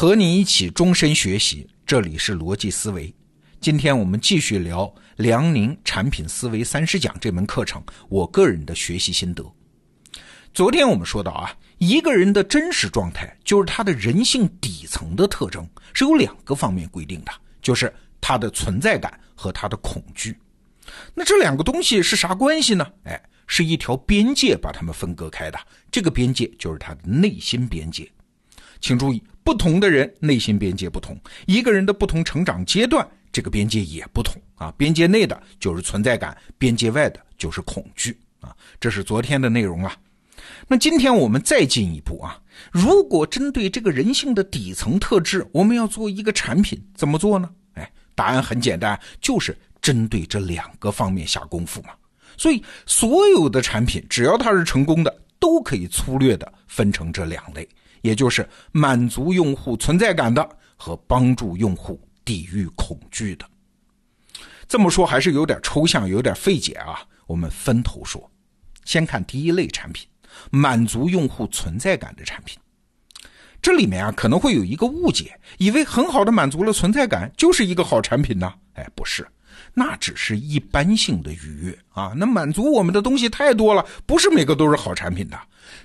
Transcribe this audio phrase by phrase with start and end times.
[0.00, 3.14] 和你一起终身学习，这里是逻辑思维。
[3.60, 9.44] 今天我们继续聊梁宁产品思维三十讲这门课程，我个人的学习心得。
[10.54, 17.30] 昨天我们说到啊，一个人的真实状态就是他的人性底层的特征是有两个方面规定的，
[17.60, 20.34] 就是他的存在感和他的恐惧。
[21.12, 22.90] 那这两个东西是啥关系呢？
[23.04, 25.60] 哎，是一条边界把它们分割开的，
[25.90, 28.10] 这个边界就是他的内心边界。
[28.80, 34.72] 请注意，不同的人内心边界不同，一个人的不同成长阶段，这个边界也不同啊。
[34.76, 38.54] 边界内的就是存在感，边界外的就是恐惧啊。
[38.78, 39.92] 这是昨天的内容啊。
[40.68, 42.40] 那今天我们再进一步啊，
[42.70, 47.50] 如果针对这个人性的底层特质，我们要做一个产品，怎么做呢？
[47.72, 51.88] 哎，答案很简单，就是针对这两个方面下功夫嘛。
[52.36, 57.68] 所以，所有的产品只要它是成功的，都可以粗略的分成这两类。
[58.02, 63.44] 也就是满足用户存在感的和帮助用户抵御恐惧的。
[64.68, 67.00] 这么说还是有点抽象，有点费解啊。
[67.26, 68.30] 我们分头说，
[68.84, 70.08] 先看第一类产品，
[70.50, 72.58] 满足用户存在感的产品。
[73.62, 78.52] 这里面啊可能会有一个误解，以为很好的满足了存在感就是一个好产品呢？
[78.74, 79.26] 哎，不是，
[79.74, 82.12] 那只是一般性的愉悦啊。
[82.16, 85.38] 那满足我们的东西太多了，不是每个都是好产品的。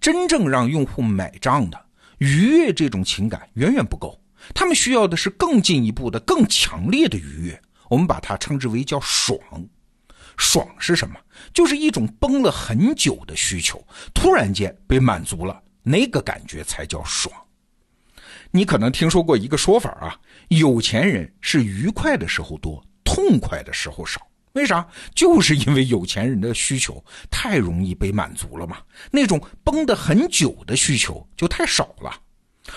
[0.00, 1.87] 真正让用户买账的。
[2.18, 4.20] 愉悦这种情感远远不够，
[4.54, 7.60] 他们需要的是更进一步的、更强烈的愉悦。
[7.88, 9.38] 我们把它称之为叫爽。
[10.36, 11.16] 爽是什么？
[11.52, 17.34] 就是一种绷了很久的需求，突然间被满足了，那个感觉才叫爽。
[18.52, 20.16] 你可能听说过一个说法啊，
[20.48, 24.27] 有钱人是愉快的时候多，痛快的时候少。
[24.52, 24.86] 为啥？
[25.14, 28.78] 就是因为有钱人的需求太容易被满足了嘛，
[29.10, 32.12] 那种绷得很久的需求就太少了。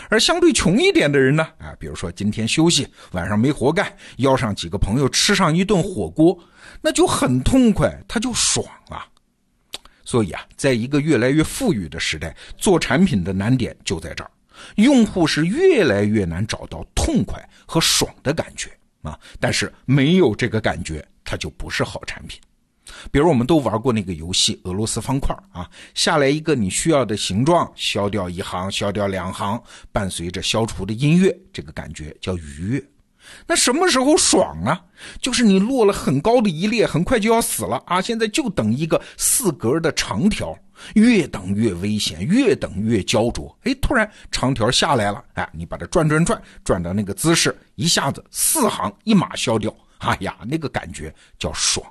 [0.10, 6.38] 而相对穷一点的人呢，啊，比如说今天休息，晚上没活干，邀上几个朋友吃上一顿火锅，
[6.82, 9.04] 那就很痛快，他就爽了。
[10.06, 14.32] 所以啊，在一个越来越富裕的时代，做产品的难点就在这儿，
[14.76, 18.70] 用户是越来越难找到痛快和爽的感觉
[19.02, 19.18] 啊。
[19.40, 21.06] 但是没有这个感觉。
[21.24, 22.40] 它就不是好产品，
[23.12, 29.62] 比如我们都玩过那个游戏俄罗斯方块啊，下来一个你需要的形状，消掉一行，消掉两行，
[29.92, 32.84] 伴随着消除的音乐，这个感觉叫愉悦。
[33.46, 34.84] 那什么时候爽啊？
[35.22, 38.02] 就是你落了很高的一列，很快就要死了啊！
[38.02, 40.58] 现在就等一个四格的长条，
[40.96, 43.56] 越等越危险，越等越焦灼。
[43.62, 49.74] 哎，突然长条下来了，哎，你把它转转转，转到那个姿势，一下子四行一码消掉。
[50.02, 51.86] 哎呀，那个感觉叫爽，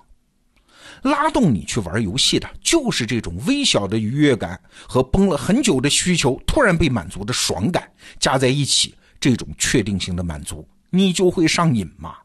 [1.03, 7.89] 拉动你去玩游戏的，就是这种微小的愉悦感和绷了很久的需求突然被满足的爽感
[8.19, 12.17] 加在一起，这种确定性的满足，你就会上瘾嘛。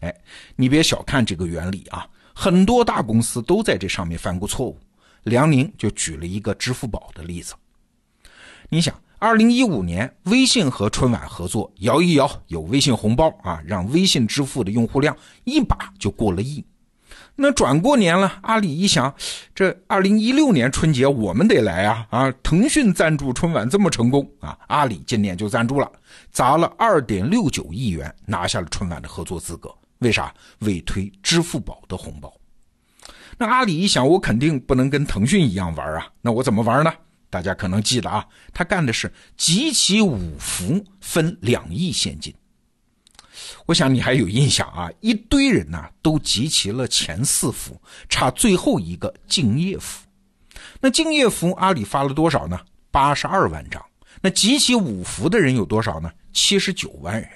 [0.00, 0.14] 哎，
[0.54, 4.78] 你别小看这个原理啊，很多大公司都在这上面犯过错误。
[5.22, 7.54] 梁宁就举了一个支付宝的例子，
[8.68, 8.94] 你想。
[9.20, 16.64] 二零一五年，微信和春晚合作，摇一摇有微信红包啊，让微信支付的用户量一把就过了亿。
[17.34, 19.12] 那转过年了，阿里一想，
[19.56, 22.32] 这二零一六年春节我们得来啊啊！
[22.44, 25.90] 腾讯赞助春晚这么成功啊，阿里今年就赞助了，
[26.30, 29.68] 砸了二点六九亿元，拿下了春晚的合作资格。
[29.98, 30.32] 为啥？
[30.60, 32.32] 为推支付宝的红包。
[33.36, 36.92] 那阿里一想，我肯定不能跟腾讯一样玩啊，那我怎么玩呢？
[37.30, 42.34] 大家可能记得啊，他干的是集齐五福分两亿现金。
[43.66, 50.06] 我想你还有印象啊，一堆人呢都集齐了前四福，差最后一个敬业福。
[50.80, 52.58] 那敬业福阿里发了多少呢？
[52.90, 53.84] 八十二万张。
[54.20, 56.10] 那集齐五福的人有多少呢？
[56.32, 57.28] 七十九万人。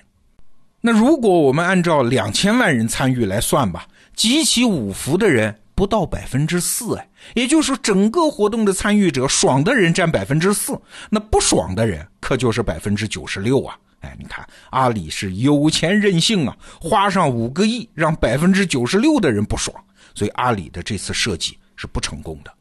[0.80, 3.86] 那如果我们按照两千万人参与来算吧，
[4.16, 5.61] 集齐五福的人。
[5.82, 10.80] 不到百分之四哎，也就是说，整个活动的参与者爽的人占百分之四，
[11.10, 13.76] 那不爽的人可就是百分之九十六啊！
[13.98, 19.76] 哎，你看阿里是有钱任性啊，花上五个亿让百分之九十六的人不爽，
[20.14, 22.54] 所以阿里的这次设计是不成功的。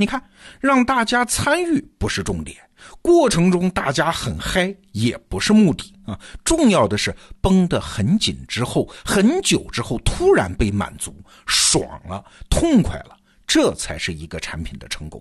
[0.00, 0.22] 你看，
[0.60, 2.56] 让大家参与不是重点，
[3.02, 6.16] 过程中大家很嗨也不是目的啊。
[6.44, 11.12] 重要的是绷得很紧之后，很久之后突然被满足，
[11.46, 15.20] 爽了，痛快了，这才是一个产品的成功。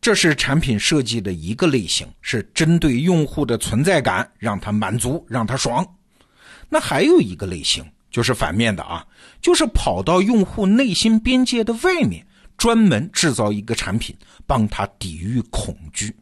[0.00, 5.84] 这是产品设计的一个类型，是针对用户的存在感，让他满足，让他爽。
[6.68, 9.04] 那还有一个类型，就是反面的啊，
[9.40, 12.24] 就是跑到用户内心边界的外面。
[12.62, 14.16] 专门制造一个产品，
[14.46, 16.14] 帮他抵御恐惧。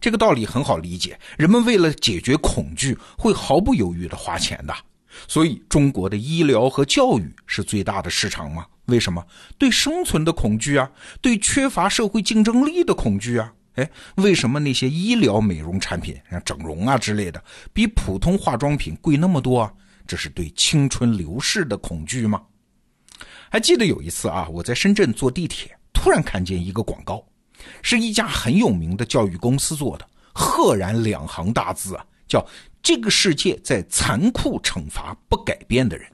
[0.00, 4.74] 这个道理很好理解，人们为了解决恐惧，会毫不犹豫地花钱的。
[5.28, 8.64] 所以，中国的医疗和教育是最大的市场吗？
[8.86, 9.22] 为什么？
[9.58, 10.90] 对生存的恐惧啊，
[11.20, 13.52] 对缺乏社会竞争力的恐惧啊。
[13.74, 19.70] 哎，为什么那些医疗美容产品，像整容啊之类的，比普通化妆品贵那么多啊？
[20.06, 22.40] 这是对青春流逝的恐惧吗？
[23.52, 27.20] 还记得有一次啊，我在深圳坐地铁，突然看见一个广告，
[27.82, 32.46] 是一家很有名的教育公司做的，赫然两行大字啊，叫
[32.80, 36.06] “这个世界在残酷惩罚不改变的人”。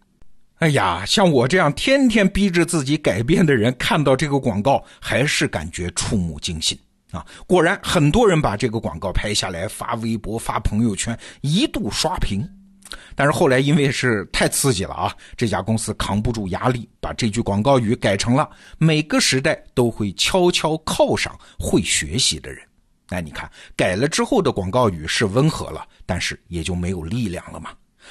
[0.60, 6.78] 哎呀，像我这样天天逼着自己改变的人，看到这个广告还是感觉触目惊心
[7.10, 7.22] 啊！
[7.46, 12.48] 果然，很多人把这个广告拍下来发微博、发朋友圈，一度刷屏。
[13.14, 18.48] 但是后来因为是太刺激了啊，这家公司扛不住压力，把这句广告语改成了
[18.78, 22.60] “每个时代都会悄悄靠上会学习的人”。
[23.10, 27.70] 哎，你看，改了之后的广告语是温和了，但是也就没有力量了嘛。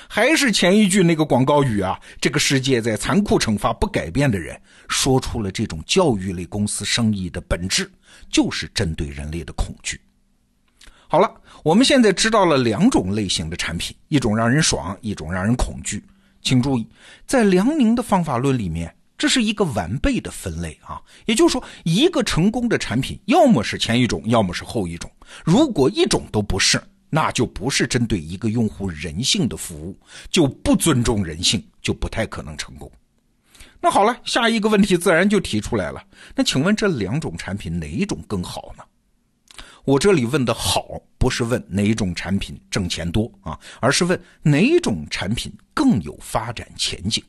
[0.09, 7.89] 还是前一句那个广告语啊，这个世界在残酷惩罚不改变的人，说出了这种教育类公司生意的本质，
[8.29, 9.99] 就是针对人类的恐惧。
[11.15, 11.33] 好了，
[11.63, 16.03] 我们现在知道了两种类型的产品，一种让人爽，一种让人恐惧。
[16.41, 16.85] 请注意，
[17.25, 25.09] 在梁宁的方法论里面，这是一个完备的分类啊，也就是说，一个成功的产品，要么是前一种，要么是后一种。
[25.45, 29.97] 如果一种都不是，那就不是针对一个用户人性的服务，
[30.29, 32.91] 就不尊重人性，就不太可能成功。
[33.79, 36.03] 那好了，下一个问题自然就提出来了。
[36.35, 38.83] 那请问这两种产品哪一种更好呢？
[39.85, 47.23] 我这里问的好，不是问哪种产品挣钱多啊，而是问哪种产品更有发展前景。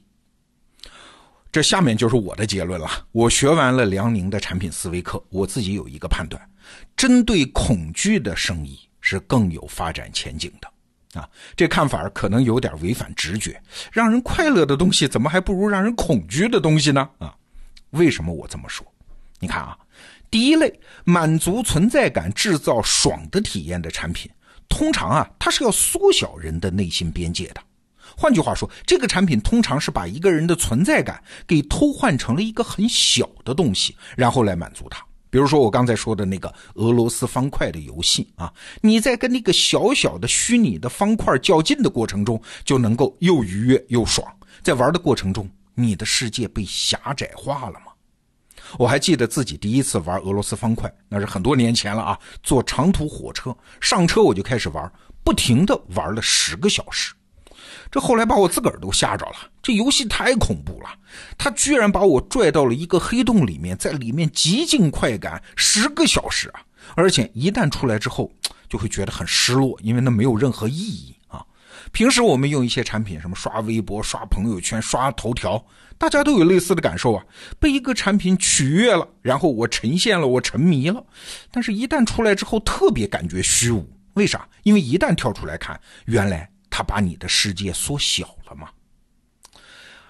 [1.52, 2.90] 这下面就是我的结论了。
[3.12, 6.42] 我学完了梁宁的产品思维课，我自己有一个判断：
[6.96, 8.78] 针对恐惧的生意。
[9.08, 13.62] 是更有发展前景的，啊，这看法可能有点违反直觉。
[13.92, 17.08] 让人快乐的东西，怎么还不如让人恐惧的东西呢？
[17.18, 17.32] 啊，
[17.90, 18.84] 为什么我这么说？
[19.38, 19.78] 你看啊，
[20.30, 20.72] 第一类
[21.04, 24.30] 满足存在感、制造爽的体验的产品，
[24.68, 27.60] 通常啊，它是要缩小人的内心边界的。
[28.16, 35.04] 换句话说，这个产品通常是把一个人的存在感给偷换成了一个很小的东西，然后来满足他。
[35.28, 38.50] 比如说我刚才说的那个俄罗斯方块的游戏啊，
[38.80, 44.26] 你在跟那个小小的虚拟的方块较劲的过程中，就能够又愉悦又爽。
[44.62, 47.85] 在玩的过程中，你的世界被狭窄化了吗？
[48.78, 52.18] 我还记得自己第一次玩俄罗斯方块，那是很多年前了啊。
[52.42, 54.92] 坐长途火车上车我就开始玩，
[55.24, 57.14] 不停的玩了十个小时。
[57.90, 60.90] 这后来把我自个儿都吓着了，这游戏太恐怖了，
[61.38, 66.60] 他居然把我拽到了一个黑洞里面，在里面极尽快感十个小时啊！
[66.94, 68.30] 而且一旦出来之后，
[68.68, 71.15] 就会觉得很失落，因为那没有任何意义。
[71.96, 75.64] 平时我们用一些产品，什么刷微博、刷朋友圈、刷头条，
[75.96, 77.24] 大家都有类似的感受啊，
[77.58, 81.02] 被一个产品取悦了，然后我沉陷了，我沉迷了，
[81.50, 83.90] 但是一旦出来之后，特别感觉虚无。
[84.12, 84.46] 为啥？
[84.62, 86.46] 因为一旦跳出来看，原来。
[86.68, 88.68] 它把你的世界缩小了嘛？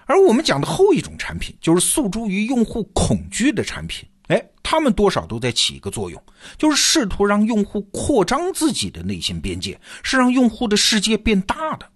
[0.07, 4.05] 而我们讲的后一种产品，就是诉诸于用户恐惧的产品。
[4.27, 6.21] 哎，他们多少都在起一个作用，
[6.57, 11.89] 就是试图让用户扩张自己的内心边界，是让用户的世界变大的。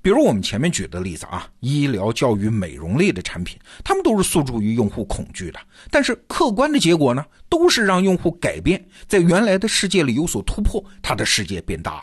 [0.00, 5.58] 比如我们前面举的例子啊，医疗、教育、美容类的产品，他们都是诉诸于用户恐惧的。
[5.90, 12.02] 但是客观的结果呢，都是让用户改变，在原来的世界里有所突破，他的世界变大了。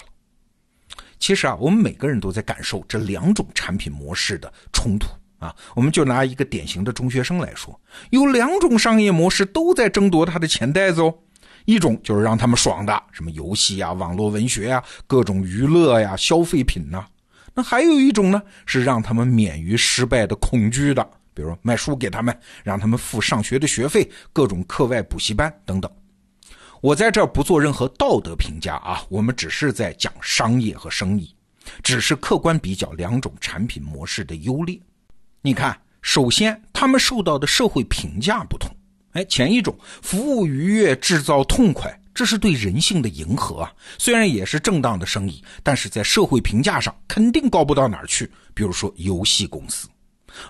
[1.17, 5.07] 其实啊，我们每个人都在感受这两种产品模式的冲突
[5.39, 5.55] 啊。
[5.75, 11.13] 我们就拿一个典型的中学生来说，有两种商业模式都在争夺他的钱袋子哦。
[11.65, 17.05] 一种就是让他们爽的，什么游戏啊、网络文学啊、各种娱乐呀、消费品呐。
[17.55, 25.89] 那还有一种呢，是让他们免于失败的恐惧的，比如卖书给他们，让他们付上学的学费、各种课外补习班等等。
[26.81, 31.33] 我在这儿不做任何道德评价啊，我们只是在讲商业和生意，
[31.81, 34.79] 只是客观比较两种产品模式的优劣。
[35.45, 38.67] 你看，首先他们受到的社会评价不同。
[39.11, 48.27] 哎，前一种服务愉悦、制造痛快，这是对人性的迎合啊，虽然也是正当的生意，但是在社会评价上肯定高不到哪儿去。
[48.55, 49.87] 比如说游戏公司，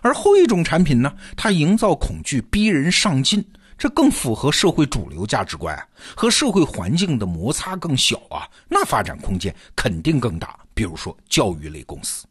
[0.02, 3.46] 而后一种产品呢，它营造恐惧，逼人上进。
[3.78, 5.78] 这更符合社会主流价值观，
[6.16, 10.58] 和社会环境的摩擦更小啊，那发展空间肯定更大。
[10.74, 12.26] 比如说教育类公司，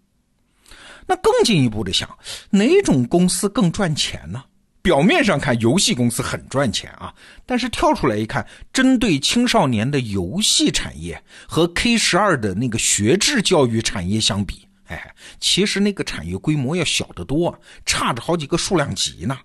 [1.06, 2.08] 那更进一步的想，
[2.50, 4.42] 哪种公司更赚钱呢？
[4.82, 7.14] 表面上看游戏公司很赚钱啊，
[7.46, 19.38] 但是跳出来一看，针对青少年的游戏产业和 K 十二的那个学制教育产业相比，哎，其实那个产业规模要小得多，差着好几个数量级呢。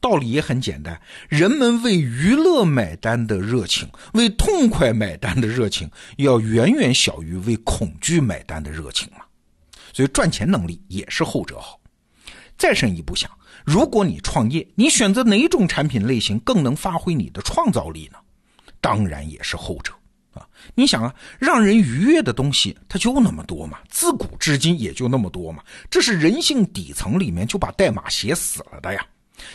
[0.00, 9.24] 道理也很简单，人们为娱乐买单的热情，为痛快买单的热情，要远远小于为恐惧买单的热情嘛。
[9.98, 11.76] 所以赚钱能力也是后者好。
[12.56, 13.28] 再深一步想，
[13.66, 18.18] 如果你创业，你选择哪种产品类型更能发挥你的创造力呢？
[18.80, 19.92] 当然也是后者
[20.34, 20.46] 啊。
[20.72, 29.04] 你想啊，让人愉悦的东西它就那么多嘛，自古至今也就那么多嘛，这是人性底层里面就把代码写死了的呀。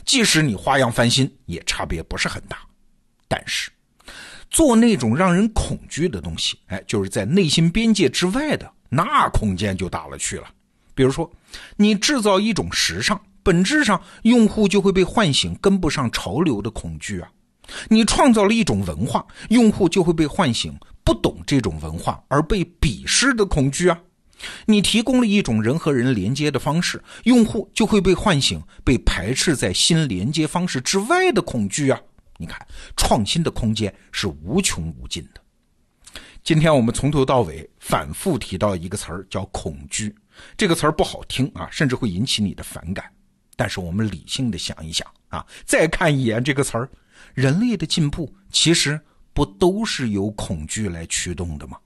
[0.03, 2.57] 即使你花样翻新，也差别不是很大。
[3.29, 3.71] 但是，
[4.49, 10.45] 做那种让人恐惧的东西，哎，就是在内心边界之外的，那空间就大了去了。
[10.93, 11.29] 比如说，
[11.75, 17.27] 你制造一种时尚，本质上用户就会被唤醒跟不上潮流的恐惧啊；
[17.89, 23.99] 你创造了一种文化，用户就会被唤醒不懂这种文化而被鄙视的恐惧啊。
[24.65, 31.99] 你提供了一种人和人连接的方式，用户就会被唤醒被排斥在新连接方式之外的恐惧啊！
[32.37, 32.59] 你看，
[32.95, 35.41] 创新的空间是无穷无尽的。
[36.43, 40.13] 今天我们从头到尾反复提到一个词儿，叫恐惧。
[40.57, 43.09] 这个词儿不好听啊，甚至会引起你的反感。
[43.55, 46.89] 但是我们理性的想一想啊，再看一眼这个词儿，
[47.33, 48.99] 人类的进步其实
[49.31, 51.77] 不都是由恐惧来驱动的吗？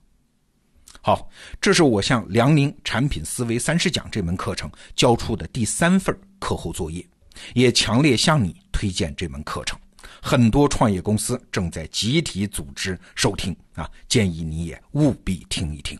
[1.02, 7.06] 好，这是我向辽宁产品思维三十讲这门课程交出的第三份课后作业，
[7.54, 9.78] 也强烈向你推荐这门课程。
[10.28, 15.98] 很多创业公司正在集体组织收听啊，建议你也务必听一听。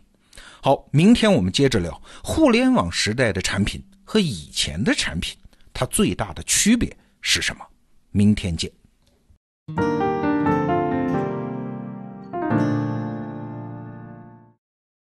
[0.61, 5.35] 好，明天我们接着聊互联网时代的产品和以前的产品，
[5.73, 7.65] 它最大的区别是什么？
[8.11, 8.71] 明天见。